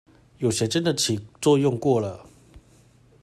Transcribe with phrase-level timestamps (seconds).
[0.39, 2.25] 有誰真的起作用過了